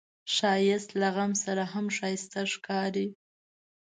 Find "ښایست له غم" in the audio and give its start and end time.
0.35-1.31